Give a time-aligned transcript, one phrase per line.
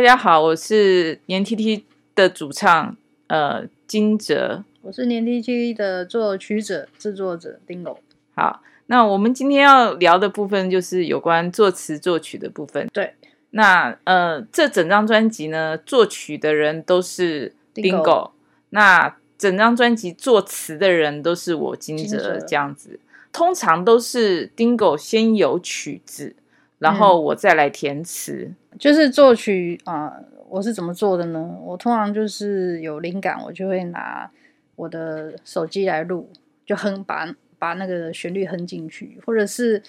[0.00, 2.96] 大家好，我是年 T T 的主唱，
[3.26, 4.64] 呃，金哲。
[4.80, 7.98] 我是年 T T 的作曲者、制作者 Dingo。
[8.34, 12.88] 好，那我们今天要聊的部分就是有关作词作曲的部分。
[12.94, 13.12] 对，
[13.50, 18.30] 那呃，这整张专辑呢，作曲的人都是 Dingo，, Dingo
[18.70, 22.98] 那整张专辑作词的人都是我金哲这样子。
[23.30, 26.36] 通常都是 Dingo 先有曲子。
[26.80, 31.58] 然后我再来填词，嗯，就是作曲啊，呃，我是怎么做的呢？
[31.62, 34.30] 我通常就是有灵感，我就会拿
[34.76, 36.30] 我的手机来录，
[36.64, 39.82] 就哼把把那个旋律哼进去，或者是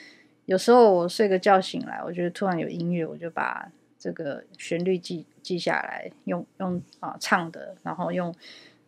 [0.48, 8.30] 有时候我睡个觉醒来，我觉得突然有音乐，我就把这个旋律记记下来，用用啊，呃，唱的，然后用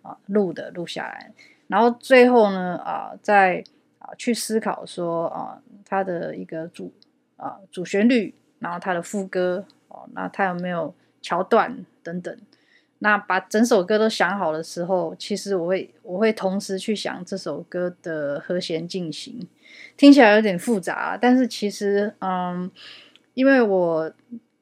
[0.01, 1.31] 啊，呃，录的录下来，
[1.67, 3.63] 然后最后呢啊，呃，再
[3.99, 6.91] 啊，呃，去思考说啊，呃，它的一个主。
[7.43, 12.37] 啊，主旋律，然后它的副歌哦，那它有没有桥段等等？
[12.99, 19.45] 那把整首歌都想好的时候，其实我会我会同时去想这首歌的和弦进行，
[19.97, 22.71] 听起来有点复杂，但是其实嗯，
[23.33, 24.09] 因为我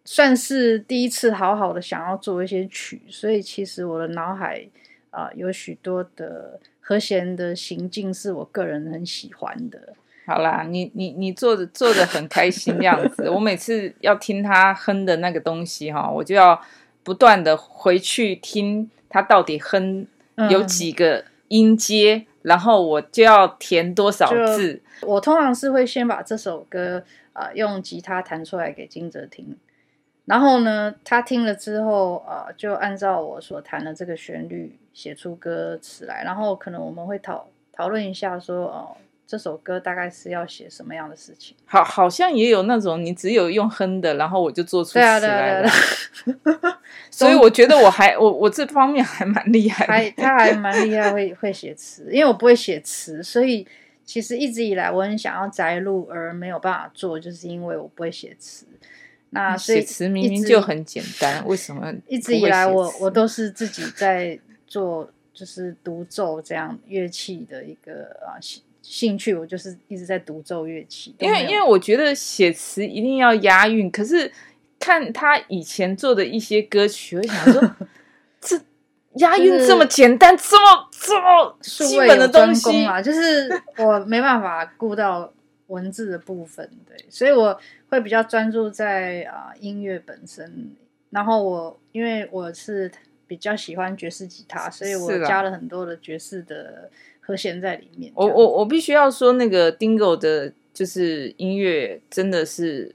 [0.04, 4.68] 算是第一次好好的想要做一些曲，所以其实我的脑海
[5.12, 9.94] 啊有许多的和弦的行进是我个人很喜欢的。
[10.24, 16.62] 好啦，你你你做的做的很开心这样子，我每次要听他哼的那个东西哈，我就要
[17.04, 20.08] 不断的回去听他到底哼
[20.50, 24.82] 有几个音阶，嗯、然后我就要填多少字。
[25.02, 27.04] 我通常是会先把这首歌
[27.34, 29.58] 啊、呃、用吉他弹出来给金哲听，
[30.26, 38.92] 然后呢，他听了之后啊、呃，就按照我所弹的这个旋律写出歌词来，然后可能我们会讨讨论一下说哦。
[38.92, 38.98] 呃
[39.32, 41.56] 这首歌大概是要写什么样的事情？
[41.64, 45.22] 好，好像也有那种你只有用哼的，然后我就做出词来了。
[45.22, 45.72] 对啊，
[46.26, 46.82] 对啊，对啊。
[47.10, 49.94] 所以我觉得我还 我我这方面还蛮厉害的。
[49.94, 53.66] 还他还蛮厉害，会会写词，因为我不会写词，所以
[54.04, 58.66] 其实一直以来我很想要摘录，而没有办法做，就是因为我不会写词。
[59.30, 64.38] 那所以写词明明就很简单，为什么一直以来我我都是自己在
[64.68, 68.36] 做，就是独奏这样乐器的一个啊。
[68.82, 73.90] 兴趣，我就是一直在独奏乐器，因为因为我觉得写词一定要押韵。
[73.92, 74.30] 可是
[74.80, 77.76] 看他以前做的一些歌曲，我想说，
[78.42, 78.60] 这
[79.14, 85.32] 押韵这么简单，这么这么基本的东西啊，就是我没办法顾到
[85.68, 87.58] 文字的部分，对，所以我
[87.90, 90.76] 会比较专注在啊、呃、音乐本身。
[91.12, 92.92] 然后我因为我是
[93.28, 96.90] 比较喜欢爵士吉他，所以我加了很多的爵士的。
[97.32, 102.94] 和弦在里面，我我我必须要说，那个 Dingo 的，就是音乐真的是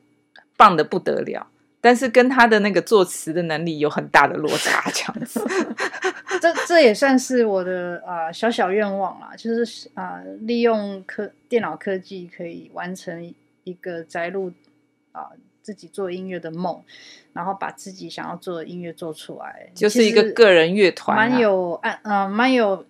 [0.59, 1.47] 棒的不得了，
[1.81, 5.41] 但是跟他的那个作词的能力有很大的落差，这样子。
[6.39, 13.33] 这这也算是我的啊、呃、小小愿望啦，就是啊、呃、利用科电脑科技可以完成
[13.65, 14.53] 一个摘录
[15.13, 15.31] 啊
[15.63, 16.83] 自己做音乐的梦，
[17.33, 22.85] 然后把自己想要做的音乐做出来，就是一个个人乐团、啊，蛮有啊呃蛮有。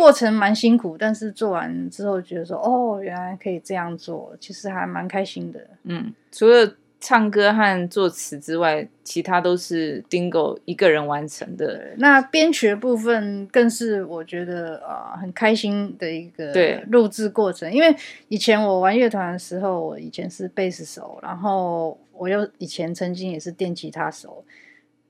[0.00, 5.60] 过程蛮辛苦，但是做完之后觉得说，哦，原来可以这样做，其实还蛮开心的。
[5.84, 11.94] 嗯，除了唱歌和作词之外，其他都是 Dingo 一个人完成的。
[11.98, 17.70] 那编曲的部分更是我觉得啊、呃、很开心的一个录制过程。
[17.70, 17.94] 因为
[18.28, 24.42] 以前我玩乐团的时候，我以前是贝斯手，然后我又以前曾经也是电吉他手。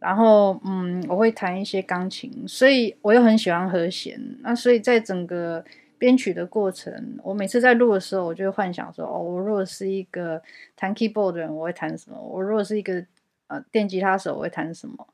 [0.01, 4.19] 然后，嗯，我会弹一些钢琴，所以我又很喜欢和弦。
[4.41, 5.63] 那所以在整个
[5.99, 10.43] 编曲的过程，我每次在录的时候，我就会幻想说：哦，我如果是一个
[10.75, 12.19] 弹 keyboard 的人，我会弹什么？
[12.19, 13.05] 我如果是一个
[13.49, 15.07] 呃电吉他手，我会弹什么？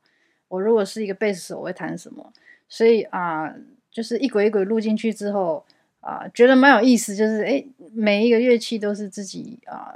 [0.47, 2.31] 我如果是一个贝斯手，我会弹什么？
[2.69, 3.53] 所以啊、
[3.91, 5.65] 就是一轨一轨录进去之后
[5.99, 7.13] 啊、呃，觉得蛮有意思。
[7.13, 7.61] 就是哎，
[7.93, 9.93] 每一个乐器都是自己啊。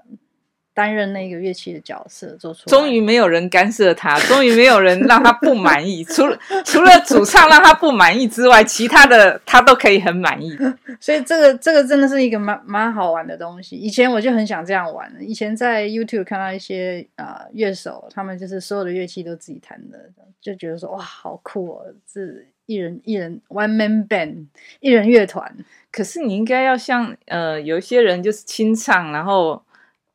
[0.82, 2.66] 担任那个乐器的角色做出来。
[2.66, 6.04] 终于没有人干涉他，终于没有人让他不满意。
[6.04, 6.36] 除了
[6.66, 10.58] 除了主唱让他不满意之外，其他的他都可以很满意。
[11.00, 13.76] 所以这个这个真的是一个蛮蛮好玩的东西。
[13.76, 15.08] 以前我就很想这样玩。
[15.20, 20.00] 以前在 YouTube 看到一些啊、呃、乐手，他们就是所有的乐器都自己弹的，
[20.42, 24.48] 就觉得说哇好酷哦，是一人一人 One Man Band
[24.80, 25.56] 一人乐团。
[25.92, 29.62] 可是你应该要像呃，有一些人就是清唱，然后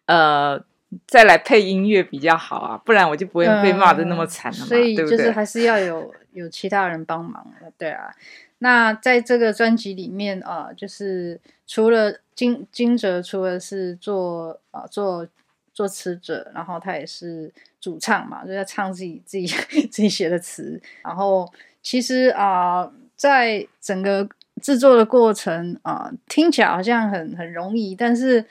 [0.07, 0.61] 呃
[1.07, 5.31] 再来配音乐比较好啊，不然我就不会被骂的那么惨了嘛，嗯、所以就是？
[5.31, 8.15] 还是要有有其他人帮忙了，对啊。
[8.59, 15.29] 那在这个专辑里面啊、呃，就是除了金金哲，除了是做啊、呃、做
[15.75, 20.81] 作词者，然后他也是主唱嘛，就在唱自己自己自己写的词。
[21.03, 24.27] 然后其实啊、呃，在整个
[24.63, 28.43] 制作的过程啊、呃，听起来好像很很容易，但是，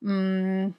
[0.00, 0.74] 嗯，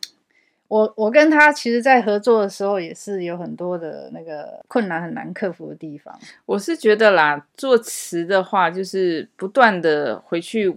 [0.73, 6.19] 我我跟他其实，在合作的时候也是有很多的那个困难很难克服的地方。
[6.47, 10.75] 我是觉得啦，作词的话，就是不断的回去，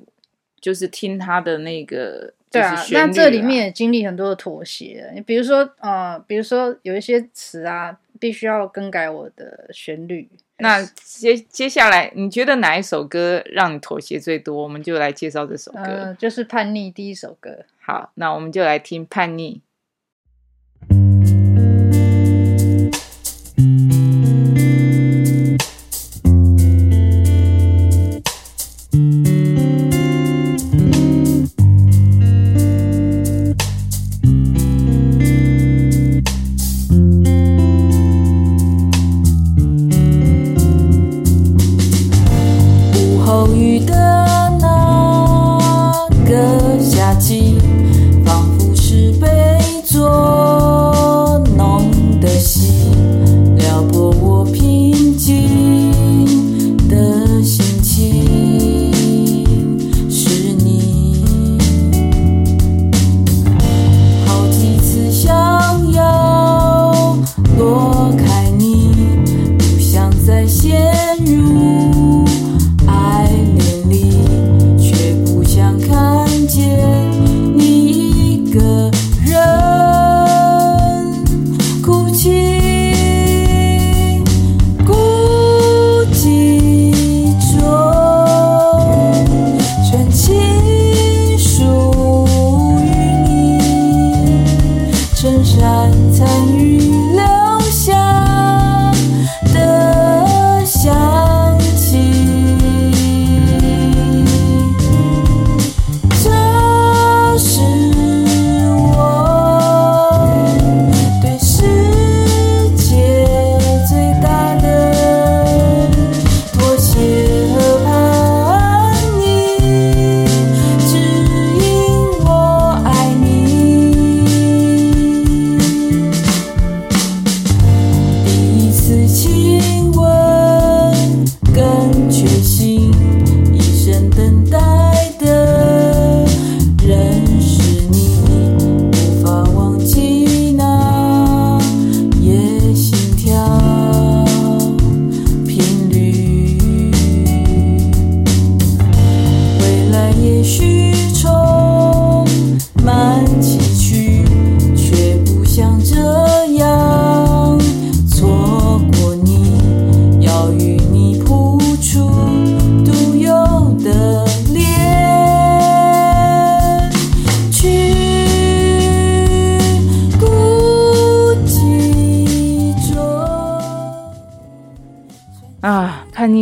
[0.61, 5.11] 就是听他的那个，对啊，那这里面也经历很多的妥协。
[5.15, 10.29] 你比如说，呃，比如说有一些词啊，必须要更改我的旋律。
[10.59, 14.63] 那接接下来，你觉得哪一首歌让你妥协最多？
[14.63, 17.65] 我们就来介绍这首歌，呃，就是《叛逆》第一首歌。
[17.81, 19.55] 好，那我们就来听《叛逆》。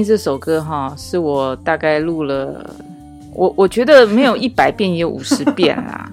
[0.04, 2.70] 这首歌哈，是我大概录了，
[3.32, 6.08] 我我觉得没有一百遍也有五十遍啦。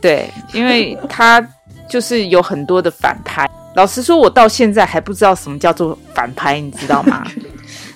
[0.00, 1.46] 对，因为他
[1.88, 3.48] 就是有很多的反拍。
[3.74, 7.24] 老实说，我到现在还不知道什么叫做反拍，你知道吗？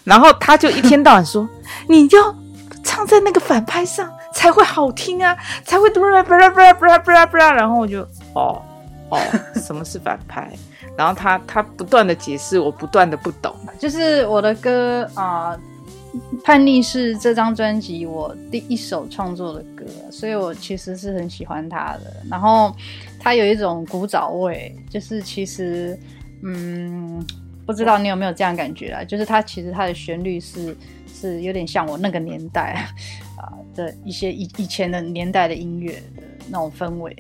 [0.05, 1.49] 然后他就一天到晚说，
[1.89, 2.35] 你要
[2.83, 7.53] 唱在那个反拍上才会好听啊，才会嘟啦嘟啦嘟啦嘟啦嘟啦嘟啦。
[7.53, 8.63] 然后我就哦
[9.15, 10.51] 哦，什么是反拍？
[10.97, 13.55] 然后他他不断的解释，我不断的不懂。
[13.79, 15.57] 就是我的歌啊，
[16.45, 22.17] 《叛逆》是这张专辑我第一首创作的歌，所以我其实是很喜欢它的。
[22.31, 22.75] 然后
[23.19, 25.99] 它有一种古早味，就是其实
[26.43, 27.25] 嗯，
[27.67, 29.03] 不知道你有没有这样感觉啊？
[29.05, 30.77] 就是它其实它的旋律是
[31.13, 32.87] 是有点像我那个年代
[33.37, 37.17] 啊的一些以以前的年代的音乐的那种氛围。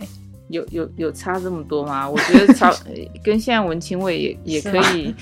[0.49, 2.09] 有有有差这么多吗？
[2.09, 2.73] 我觉得差
[3.25, 5.15] 跟现在文青味也 也可以，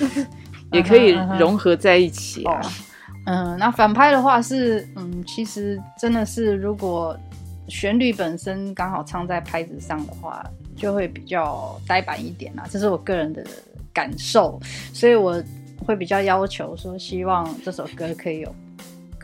[0.72, 2.60] 也可以融合在一起啊。
[3.26, 7.16] 嗯，那反拍的话是，嗯，其实真的是如果
[7.68, 10.44] 旋律本身刚好唱在拍子上的话，
[10.76, 12.64] 就会比较呆板一点啦。
[12.68, 13.44] 这是我个人的
[13.92, 14.60] 感受，
[14.92, 15.40] 所以我
[15.86, 18.54] 会比较要求说，希望这首歌可以有。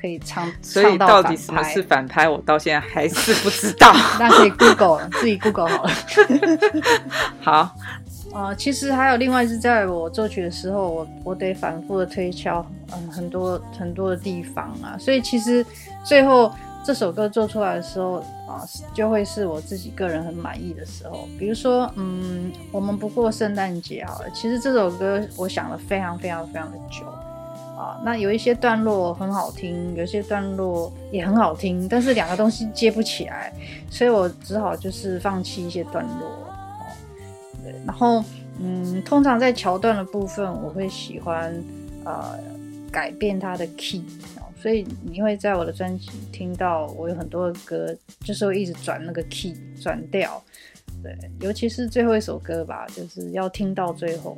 [0.00, 3.92] 可以唱，所以到底什么是反拍，我到现在还是不知道。
[4.20, 5.90] 那可以 Google 自己 Google 好了。
[7.42, 7.74] 好，
[8.32, 15.66] 呃，其实还有另外是在我作曲的时候，我我得反复的推敲，嗯，很多很多的地方啊，所以其实
[16.04, 16.52] 最后
[16.84, 18.62] 这首歌做出来的时候啊，
[18.94, 21.28] 就会是我自己个人很满意的时候。
[21.38, 27.04] 比如说，嗯，我们不过圣诞节好了，其实这首歌我想了非常非常非常的久。
[27.78, 33.52] 啊，那有一些段落很好听，有些段落也很好听，但是两个东西接不起来，
[33.88, 36.26] 所以我只好就是放弃一些段落。
[36.26, 36.50] 哦，
[37.62, 38.24] 对，然后
[38.58, 41.54] 嗯，通常在桥段的部分，我会喜欢
[42.04, 42.36] 呃
[42.90, 44.02] 改变它的 key，
[44.60, 50.42] 所以你会在我的专辑听到我有很多的歌，就是会一直转那个 key 转调，
[51.00, 54.36] 对，尤其是最后一首歌吧，就是要听到最后。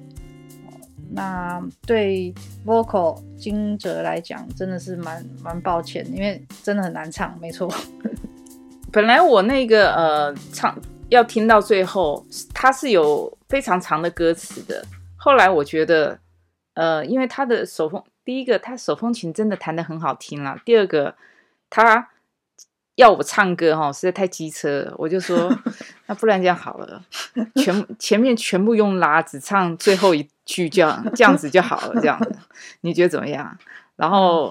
[1.13, 2.33] 那对
[2.65, 7.73] vocal 金哲来讲，真的是蛮蛮抱歉，因为真的很难唱，没错。
[8.93, 10.77] 本来我那个呃唱
[11.09, 12.25] 要听到最后，
[12.55, 14.85] 它是有非常长的歌词的。
[15.17, 16.19] 后来我觉得，
[16.75, 21.15] 呃，因为他的手风，第一个他手风琴真的弹得很好听啦，第二个
[21.69, 22.09] 他
[22.97, 25.57] 要我唱歌哈，实在太机车，我就说
[26.07, 27.03] 那不然这样好了，
[27.57, 30.29] 全前面全部用拉，只唱最后一。
[30.51, 32.37] 去这样这样子就好了，这样子
[32.81, 33.57] 你觉得怎么样？
[33.95, 34.49] 然后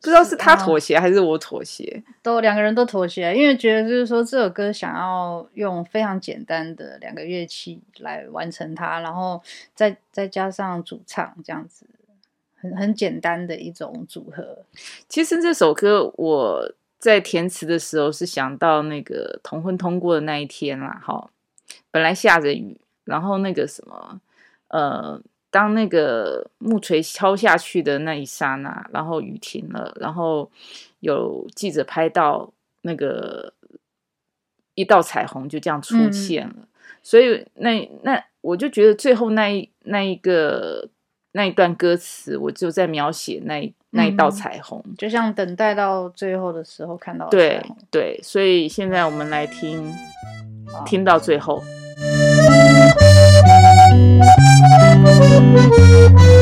[0.00, 9.42] 不知道是他妥协还是我妥协，都两个人都妥协，因为觉得就是说这首歌想要用非常简单的两个乐器来完成它，然后
[9.74, 11.84] 再再加上主唱这样子，
[12.58, 14.64] 很很简单的一种组合。
[15.06, 21.28] 其实这首歌我在填词的时候是想到那个同婚通过的那一天啦，哈，
[21.90, 24.20] 本来下着雨，然后那个什么，
[24.68, 25.20] 呃。
[25.52, 30.50] 当那个木锤敲下去的那一刹那，然后雨停了，然后
[31.00, 33.52] 有记者拍到那个
[34.74, 36.66] 一道彩虹就这样出现了，嗯、
[37.02, 40.88] 所以那那我就觉得最后那一那一个
[41.32, 47.76] 那一段歌词，我就在描写那一那一道彩虹，就像等待到最后的时候看到的彩虹。
[47.90, 49.92] 对对，所以现在我们来听，
[50.86, 51.62] 听到最后。
[55.04, 56.41] Thank you.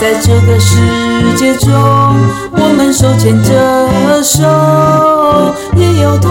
[0.00, 0.76] 在这个世
[1.36, 4.44] 界中，我们手牵着手，
[5.76, 6.30] 也有童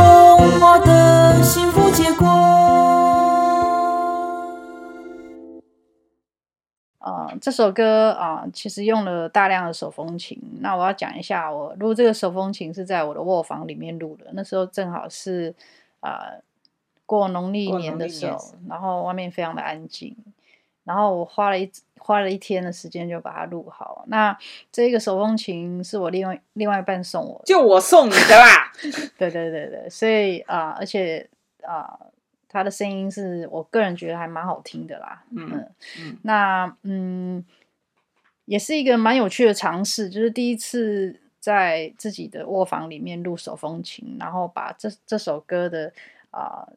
[0.57, 2.25] 话的幸福结果。
[7.41, 10.41] 这首歌啊、呃，其实用了大量的手风琴。
[10.61, 14.27] 那我要讲一下，我录这个手风琴是在我的卧房里面录的。
[14.31, 15.53] 那时候正好是
[15.99, 16.41] 啊、呃、
[17.05, 18.37] 过农历年的时候，
[18.69, 20.15] 然后外面非常的安静。
[20.85, 21.69] 然后我花了一
[21.99, 24.03] 花了一天的时间就把它录好。
[24.07, 24.37] 那
[24.71, 28.71] 这个手风琴是我另外另外一半送我的，就我送你的啦。
[29.17, 31.29] 对对对对，所以啊、呃，而且
[31.63, 31.97] 啊。
[31.99, 32.07] 呃
[32.49, 37.45] 他的声音是我个人觉得还蛮好听的啦，嗯嗯，嗯，那嗯，
[38.45, 45.91] 也是一个蛮有趣的尝试，就是第一次在自己的卧房里面录手风琴，然后把这这首歌的
[46.31, 46.73] 啊、呃、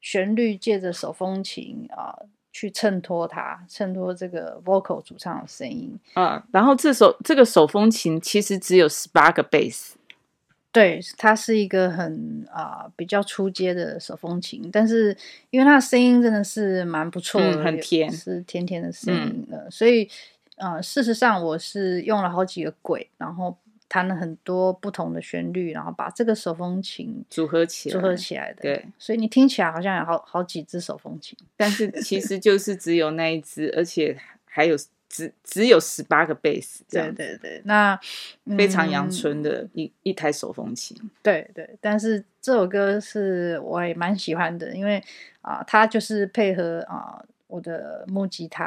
[0.00, 2.26] 旋律借着手风琴啊、呃、
[2.58, 9.96] 去衬托它，衬托这个 vocal 主唱的声音啊，然后这首这个手风琴其实只有十八个贝斯。
[10.72, 15.16] 对，它是一个很啊、呃、比较出街的手风琴，但是
[15.50, 20.10] 因为它的声音真的是蛮不错的，嗯、很甜，是甜甜的声音的，嗯、所以
[20.56, 23.56] 呃，事实上我是用了好几个轨，然后
[23.88, 28.62] 弹了很多不同的旋律，然后把这个手风琴组合起来，组合起来的。
[28.62, 34.76] 对，所以你听起来好像有好好几只手风琴，但是其实就是只有那一只，而且还有。
[35.10, 37.98] 只只有十八个贝斯，对对对，那、
[38.44, 41.66] 嗯、非常阳春的一一台手风琴，对对。
[41.80, 45.02] 但是这首歌是我也蛮喜欢的，因为
[45.40, 48.64] 啊、呃，它就是配合啊、呃、我的木吉他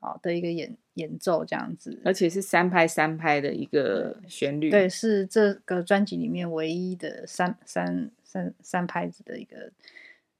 [0.00, 9.70] 啊、呃、的一个演演奏这样子，而且是三拍三拍的一个旋律，对，是这个专辑里面唯一的三三三三拍子的一个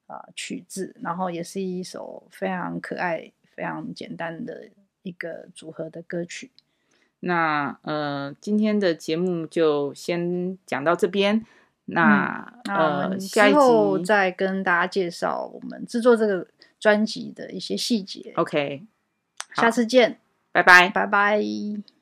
[0.07, 4.69] 啊、呃、曲子，然后也是一首非常可爱、非常简单的。
[5.05, 6.51] 一个组合的歌曲，
[7.21, 11.45] 那呃，今天的节目就先讲到这边。
[11.85, 16.47] 那、嗯、呃，下一集再跟大家介绍我们制作这个
[16.81, 18.33] 专辑的一些细节。
[18.37, 18.87] OK，
[19.55, 20.19] 下次见，
[20.55, 21.94] 拜拜，拜拜。